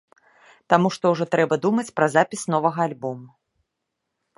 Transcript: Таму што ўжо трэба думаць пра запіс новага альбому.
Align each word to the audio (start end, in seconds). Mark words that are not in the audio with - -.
Таму 0.73 0.87
што 0.95 1.05
ўжо 1.13 1.25
трэба 1.37 1.55
думаць 1.67 1.87
пра 2.01 2.11
запіс 2.17 2.41
новага 2.55 2.79
альбому. 2.91 3.27